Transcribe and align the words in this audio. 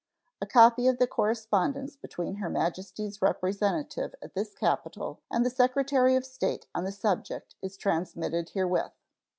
A 0.41 0.47
copy 0.47 0.87
of 0.87 0.97
the 0.97 1.05
correspondence 1.05 1.95
between 1.95 2.37
Her 2.37 2.49
Majesty's 2.49 3.21
representative 3.21 4.15
at 4.19 4.33
this 4.33 4.55
capital 4.55 5.19
and 5.29 5.45
the 5.45 5.51
Secretary 5.51 6.15
of 6.15 6.25
State 6.25 6.65
on 6.73 6.85
the 6.85 6.91
subject 6.91 7.53
is 7.61 7.77
transmitted 7.77 8.49
herewith. 8.49 8.93